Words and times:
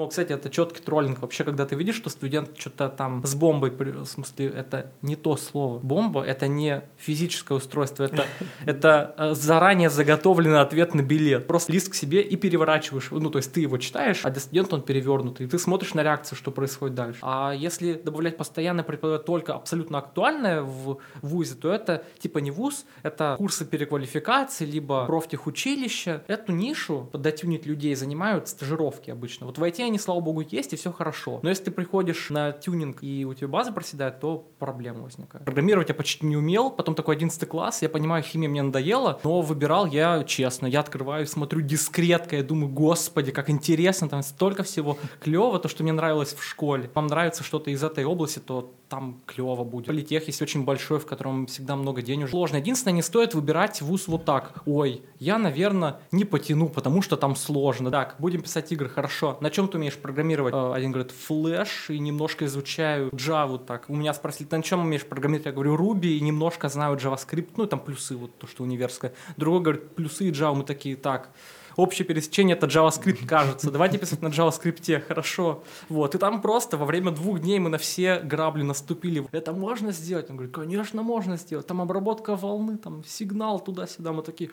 Ну, 0.00 0.08
кстати, 0.08 0.32
это 0.32 0.48
четкий 0.48 0.80
троллинг. 0.80 1.20
Вообще, 1.20 1.44
когда 1.44 1.66
ты 1.66 1.74
видишь, 1.74 1.96
что 1.96 2.08
студент 2.08 2.56
что-то 2.56 2.88
там 2.88 3.22
с 3.22 3.34
бомбой, 3.34 3.68
в 3.68 4.06
смысле, 4.06 4.46
это 4.46 4.92
не 5.02 5.14
то 5.14 5.36
слово. 5.36 5.78
Бомба— 5.80 6.22
это 6.26 6.48
не 6.48 6.84
физическое 6.96 7.52
устройство, 7.52 8.04
это, 8.04 8.24
это 8.64 9.14
э, 9.18 9.34
заранее 9.34 9.90
заготовленный 9.90 10.60
ответ 10.60 10.94
на 10.94 11.02
билет. 11.02 11.46
Просто 11.46 11.70
лист 11.70 11.90
к 11.90 11.94
себе 11.94 12.22
и 12.22 12.36
переворачиваешь. 12.36 13.08
Ну, 13.10 13.28
то 13.28 13.36
есть 13.36 13.52
ты 13.52 13.60
его 13.60 13.76
читаешь, 13.76 14.24
а 14.24 14.30
для 14.30 14.40
студента 14.40 14.76
он 14.76 14.80
перевернутый. 14.80 15.44
И 15.44 15.48
ты 15.50 15.58
смотришь 15.58 15.92
на 15.92 16.02
реакцию, 16.02 16.38
что 16.38 16.50
происходит 16.50 16.94
дальше. 16.94 17.18
А 17.20 17.52
если 17.52 17.92
добавлять 17.92 18.38
постоянно 18.38 18.82
преподавать 18.82 19.26
только 19.26 19.52
абсолютно 19.52 19.98
актуальное 19.98 20.62
в 20.62 21.00
ВУЗе, 21.20 21.56
то 21.56 21.70
это 21.70 22.04
типа 22.20 22.38
не 22.38 22.50
ВУЗ, 22.50 22.86
это 23.02 23.34
курсы 23.36 23.66
переквалификации, 23.66 24.64
либо 24.64 25.04
профтехучилище. 25.04 26.22
Эту 26.26 26.52
нишу 26.52 27.10
дотюнить 27.12 27.66
людей 27.66 27.94
занимают 27.94 28.48
стажировки 28.48 29.10
обычно. 29.10 29.44
Вот 29.44 29.58
в 29.58 29.62
IT 29.62 29.89
они, 29.90 29.98
слава 29.98 30.20
богу, 30.20 30.40
есть, 30.40 30.72
и 30.72 30.76
все 30.76 30.92
хорошо. 30.92 31.40
Но 31.42 31.48
если 31.48 31.64
ты 31.64 31.70
приходишь 31.70 32.30
на 32.30 32.52
тюнинг, 32.52 33.02
и 33.02 33.24
у 33.24 33.34
тебя 33.34 33.48
база 33.48 33.72
проседает, 33.72 34.20
то 34.20 34.48
проблема 34.58 35.02
возникает. 35.02 35.44
Программировать 35.44 35.88
я 35.88 35.94
почти 35.94 36.26
не 36.26 36.36
умел, 36.36 36.70
потом 36.70 36.94
такой 36.94 37.16
11 37.16 37.48
класс, 37.48 37.82
я 37.82 37.88
понимаю, 37.88 38.22
химия 38.22 38.48
мне 38.48 38.62
надоела, 38.62 39.20
но 39.24 39.42
выбирал 39.42 39.86
я 39.86 40.24
честно. 40.24 40.66
Я 40.66 40.80
открываю, 40.80 41.26
смотрю 41.26 41.60
дискретка, 41.60 42.36
я 42.36 42.42
думаю, 42.42 42.72
господи, 42.72 43.32
как 43.32 43.50
интересно, 43.50 44.08
там 44.08 44.22
столько 44.22 44.62
всего 44.62 44.96
клево, 45.20 45.58
то, 45.58 45.68
что 45.68 45.82
мне 45.82 45.92
нравилось 45.92 46.34
в 46.34 46.42
школе. 46.42 46.90
Вам 46.94 47.08
нравится 47.08 47.42
что-то 47.42 47.70
из 47.70 47.82
этой 47.82 48.04
области, 48.04 48.38
то 48.38 48.72
там 48.90 49.20
клево 49.24 49.64
будет. 49.64 49.86
Политех 49.86 50.26
есть 50.26 50.42
очень 50.42 50.64
большой, 50.64 50.98
в 50.98 51.06
котором 51.06 51.46
всегда 51.46 51.76
много 51.76 52.02
денег. 52.02 52.28
Сложно. 52.28 52.56
Единственное, 52.56 52.94
не 52.94 53.02
стоит 53.02 53.34
выбирать 53.34 53.80
вуз 53.80 54.08
вот 54.08 54.24
так. 54.24 54.62
Ой, 54.66 55.02
я, 55.18 55.38
наверное, 55.38 56.00
не 56.10 56.24
потяну, 56.24 56.68
потому 56.68 57.00
что 57.00 57.16
там 57.16 57.36
сложно. 57.36 57.90
Так, 57.90 58.16
будем 58.18 58.42
писать 58.42 58.72
игры, 58.72 58.88
хорошо. 58.88 59.38
На 59.40 59.50
чем 59.50 59.68
ты 59.68 59.78
умеешь 59.80 59.96
программировать? 59.96 60.54
Э, 60.54 60.72
один 60.74 60.92
говорит, 60.92 61.12
Flash, 61.28 61.88
и 61.88 61.98
немножко 61.98 62.44
изучаю 62.44 63.10
Java. 63.10 63.58
Так, 63.58 63.86
у 63.88 63.96
меня 63.96 64.14
спросили, 64.14 64.46
на 64.50 64.62
чем 64.62 64.80
умеешь 64.80 65.06
программировать? 65.06 65.46
Я 65.46 65.52
говорю, 65.52 65.76
Ruby, 65.76 66.16
и 66.16 66.20
немножко 66.20 66.68
знаю 66.68 66.96
JavaScript. 66.96 67.50
Ну, 67.56 67.66
там 67.66 67.80
плюсы, 67.80 68.16
вот 68.16 68.38
то, 68.38 68.46
что 68.46 68.62
универское. 68.62 69.12
Другой 69.36 69.60
говорит, 69.60 69.94
плюсы 69.94 70.28
и 70.28 70.30
Java. 70.30 70.54
Мы 70.54 70.64
такие, 70.64 70.96
так, 70.96 71.30
общее 71.76 72.06
пересечение 72.06 72.56
это 72.56 72.66
JavaScript, 72.66 73.26
кажется. 73.26 73.70
Давайте 73.70 73.98
писать 73.98 74.22
на 74.22 74.28
JavaScript, 74.28 75.00
хорошо. 75.00 75.62
Вот, 75.88 76.14
и 76.14 76.18
там 76.18 76.40
просто 76.40 76.76
во 76.76 76.86
время 76.86 77.10
двух 77.10 77.40
дней 77.40 77.58
мы 77.58 77.70
на 77.70 77.78
все 77.78 78.20
грабли 78.20 78.62
наступили. 78.62 79.26
Это 79.32 79.52
можно 79.52 79.92
сделать? 79.92 80.30
Он 80.30 80.36
говорит, 80.36 80.54
конечно, 80.54 81.02
можно 81.02 81.36
сделать. 81.36 81.66
Там 81.66 81.80
обработка 81.80 82.36
волны, 82.36 82.76
там 82.76 83.02
сигнал 83.04 83.60
туда-сюда. 83.60 84.12
Мы 84.12 84.22
такие, 84.22 84.50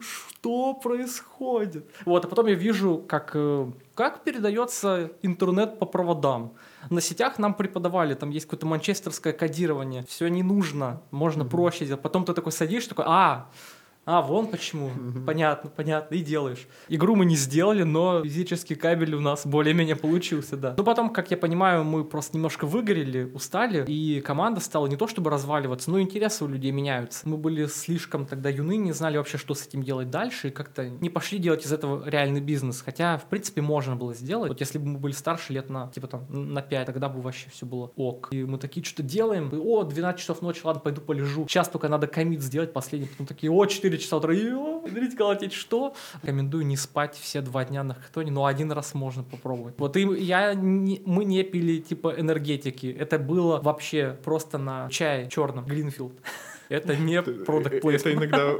что 0.00 0.74
происходит? 0.74 1.90
Вот, 2.04 2.24
а 2.24 2.28
потом 2.28 2.46
я 2.46 2.54
вижу, 2.54 3.04
как, 3.08 3.32
э, 3.34 3.70
как 3.94 4.24
передается 4.24 5.12
интернет 5.22 5.78
по 5.78 5.86
проводам. 5.86 6.52
На 6.90 7.00
сетях 7.00 7.38
нам 7.38 7.54
преподавали, 7.54 8.14
там 8.14 8.30
есть 8.30 8.46
какое-то 8.46 8.66
манчестерское 8.66 9.32
кодирование. 9.32 10.04
Все 10.08 10.28
не 10.28 10.42
нужно, 10.42 11.02
можно 11.10 11.42
mm-hmm. 11.42 11.50
проще 11.50 11.84
сделать. 11.84 12.02
Потом 12.02 12.24
ты 12.24 12.32
такой 12.32 12.52
садишь, 12.52 12.86
такой, 12.86 13.04
а, 13.08 13.50
а, 14.06 14.22
вон 14.22 14.46
почему. 14.46 14.86
Угу. 14.86 15.24
Понятно, 15.26 15.68
понятно, 15.68 16.14
и 16.14 16.22
делаешь. 16.22 16.68
Игру 16.88 17.16
мы 17.16 17.24
не 17.24 17.34
сделали, 17.34 17.82
но 17.82 18.22
физический 18.22 18.76
кабель 18.76 19.16
у 19.16 19.20
нас 19.20 19.44
более-менее 19.44 19.96
получился, 19.96 20.56
да. 20.56 20.74
Но 20.78 20.84
потом, 20.84 21.10
как 21.10 21.32
я 21.32 21.36
понимаю, 21.36 21.82
мы 21.82 22.04
просто 22.04 22.36
немножко 22.36 22.66
выгорели, 22.66 23.24
устали, 23.24 23.84
и 23.88 24.20
команда 24.20 24.60
стала 24.60 24.86
не 24.86 24.96
то 24.96 25.08
чтобы 25.08 25.28
разваливаться, 25.30 25.90
но 25.90 26.00
интересы 26.00 26.44
у 26.44 26.48
людей 26.48 26.70
меняются. 26.70 27.28
Мы 27.28 27.36
были 27.36 27.66
слишком 27.66 28.26
тогда 28.26 28.48
юны, 28.48 28.76
не 28.76 28.92
знали 28.92 29.16
вообще, 29.16 29.38
что 29.38 29.54
с 29.54 29.66
этим 29.66 29.82
делать 29.82 30.08
дальше, 30.08 30.48
и 30.48 30.50
как-то 30.52 30.88
не 30.88 31.10
пошли 31.10 31.40
делать 31.40 31.66
из 31.66 31.72
этого 31.72 32.08
реальный 32.08 32.40
бизнес. 32.40 32.82
Хотя, 32.82 33.18
в 33.18 33.24
принципе, 33.24 33.60
можно 33.60 33.96
было 33.96 34.14
сделать. 34.14 34.50
Вот 34.50 34.60
если 34.60 34.78
бы 34.78 34.86
мы 34.86 34.98
были 35.00 35.14
старше 35.14 35.52
лет 35.52 35.68
на, 35.68 35.88
типа 35.88 36.06
там, 36.06 36.26
на 36.30 36.62
5, 36.62 36.86
тогда 36.86 37.08
бы 37.08 37.20
вообще 37.20 37.50
все 37.50 37.66
было 37.66 37.90
ок. 37.96 38.28
И 38.30 38.44
мы 38.44 38.58
такие 38.58 38.84
что-то 38.84 39.02
делаем, 39.02 39.48
и, 39.48 39.56
о, 39.56 39.82
12 39.82 40.20
часов 40.20 40.42
ночи, 40.42 40.60
ладно, 40.62 40.80
пойду 40.80 41.00
полежу. 41.00 41.48
Сейчас 41.48 41.68
только 41.68 41.88
надо 41.88 42.06
комит 42.06 42.40
сделать 42.40 42.72
последний, 42.72 43.08
потом 43.08 43.26
такие, 43.26 43.50
о, 43.50 43.66
4 43.66 43.95
4 43.98 44.04
часа 44.04 44.16
утра, 44.16 44.34
смотрите, 44.88 45.16
колотить, 45.16 45.52
что? 45.52 45.94
Рекомендую 46.22 46.66
не 46.66 46.76
спать 46.76 47.16
все 47.16 47.40
два 47.40 47.64
дня 47.64 47.82
на 47.82 47.94
хактоне, 47.94 48.30
но 48.30 48.46
один 48.46 48.72
раз 48.72 48.94
можно 48.94 49.22
попробовать. 49.22 49.74
Вот 49.78 49.96
и 49.96 50.02
я, 50.22 50.54
не, 50.54 51.02
мы 51.04 51.24
не 51.24 51.42
пили 51.42 51.80
типа 51.80 52.14
энергетики, 52.18 52.94
это 52.98 53.18
было 53.18 53.60
вообще 53.60 54.16
просто 54.24 54.58
на 54.58 54.88
чае 54.90 55.28
черном, 55.28 55.64
Гринфилд. 55.66 56.12
Это 56.68 56.96
не 56.96 57.22
продукт 57.22 57.84
э, 57.84 57.90
Это 57.90 58.12
иногда, 58.12 58.52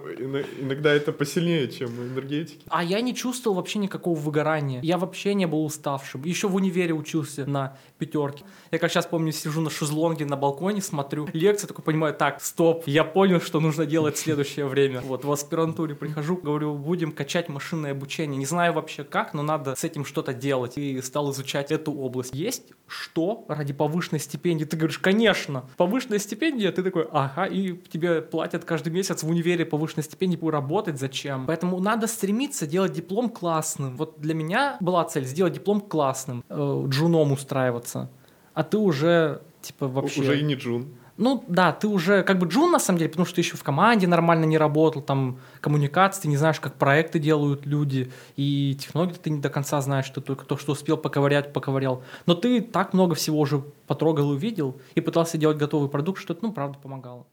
иногда 0.59 0.93
это 0.93 1.13
посильнее, 1.13 1.69
чем 1.69 1.91
энергетики. 1.91 2.65
А 2.69 2.83
я 2.85 3.01
не 3.01 3.15
чувствовал 3.15 3.57
вообще 3.57 3.79
никакого 3.79 4.19
выгорания. 4.19 4.81
Я 4.83 4.99
вообще 4.99 5.35
не 5.35 5.47
был 5.47 5.65
уставшим. 5.65 6.23
Еще 6.25 6.49
в 6.49 6.55
универе 6.55 6.95
учился 6.95 7.47
на 7.47 7.77
пятерке. 7.99 8.45
Я 8.71 8.79
как 8.79 8.91
сейчас 8.91 9.07
помню, 9.07 9.33
сижу 9.33 9.61
на 9.61 9.71
шезлонге 9.71 10.25
на 10.27 10.37
балконе, 10.37 10.83
смотрю 10.83 11.29
лекцию, 11.33 11.69
такой 11.69 11.85
понимаю, 11.85 12.15
так, 12.15 12.41
стоп, 12.43 12.85
я 12.87 13.05
понял, 13.05 13.41
что 13.41 13.61
нужно 13.61 13.87
делать 13.87 14.17
в 14.17 14.19
следующее 14.19 14.67
время. 14.67 15.01
Вот 15.01 15.25
в 15.25 15.33
аспирантуре 15.33 15.95
прихожу, 15.95 16.37
говорю, 16.37 16.75
будем 16.75 17.13
качать 17.13 17.49
машинное 17.49 17.93
обучение. 17.93 18.37
Не 18.39 18.47
знаю 18.47 18.73
вообще 18.73 19.05
как, 19.05 19.35
но 19.35 19.43
надо 19.43 19.75
с 19.75 19.85
этим 19.85 20.05
что-то 20.05 20.33
делать. 20.33 20.77
И 20.77 21.01
стал 21.01 21.33
изучать 21.33 21.73
эту 21.73 21.93
область. 21.93 22.35
Есть 22.35 22.73
что 22.87 23.45
ради 23.49 23.73
повышенной 23.73 24.21
стипендии? 24.21 24.65
Ты 24.65 24.77
говоришь, 24.77 24.99
конечно, 24.99 25.69
повышенная 25.77 26.19
стипендия, 26.19 26.71
ты 26.73 26.83
такой, 26.83 27.07
ага, 27.11 27.47
и 27.47 27.73
тебе 27.97 28.23
платят 28.23 28.65
каждый 28.65 28.93
месяц 28.93 29.23
в 29.23 29.29
универе 29.29 29.65
повышенной 29.65 30.05
стипендии, 30.05 30.39
работать 30.49 30.99
зачем? 30.99 31.47
Поэтому 31.47 31.81
надо 31.81 32.07
стремиться 32.07 32.67
делать 32.67 32.93
диплом 32.93 33.29
классным. 33.31 33.97
Вот 33.97 34.21
для 34.21 34.35
меня 34.35 34.77
была 34.81 35.05
цель 35.05 35.25
сделать 35.25 35.55
диплом 35.55 35.81
классным, 35.81 36.45
э, 36.49 36.85
джуном 36.89 37.33
устраиваться. 37.33 38.11
А 38.55 38.63
ты 38.63 38.79
уже, 38.79 39.43
типа, 39.61 39.89
вообще... 39.89 40.21
Уже 40.21 40.41
и 40.41 40.43
не 40.43 40.55
джун. 40.55 40.89
Ну 41.19 41.43
да, 41.49 41.73
ты 41.73 41.89
уже 41.89 42.23
как 42.23 42.39
бы 42.39 42.47
джун 42.47 42.71
на 42.71 42.79
самом 42.79 42.99
деле, 42.99 43.09
потому 43.09 43.25
что 43.25 43.37
ты 43.37 43.41
еще 43.41 43.57
в 43.57 43.63
команде 43.63 44.07
нормально 44.07 44.45
не 44.45 44.59
работал, 44.59 45.01
там 45.01 45.39
коммуникации, 45.61 46.23
ты 46.23 46.29
не 46.29 46.37
знаешь, 46.37 46.61
как 46.61 46.75
проекты 46.75 47.19
делают 47.19 47.65
люди, 47.65 48.13
и 48.37 48.77
технологии 48.79 49.15
ты 49.15 49.31
не 49.31 49.41
до 49.41 49.49
конца 49.49 49.81
знаешь, 49.81 50.05
что 50.05 50.21
только 50.21 50.45
то, 50.45 50.59
что 50.59 50.73
успел 50.73 50.99
поковырять, 50.99 51.55
поковырял. 51.55 52.03
Но 52.27 52.35
ты 52.35 52.61
так 52.61 52.93
много 52.93 53.15
всего 53.15 53.41
уже 53.41 53.65
потрогал 53.87 54.33
и 54.33 54.37
увидел, 54.37 54.79
и 54.95 55.01
пытался 55.01 55.39
делать 55.39 55.57
готовый 55.57 55.89
продукт, 55.89 56.21
что 56.21 56.35
это, 56.35 56.45
ну, 56.45 56.53
правда, 56.53 56.79
помогало. 56.79 57.27